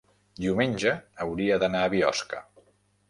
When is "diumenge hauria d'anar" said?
0.45-1.85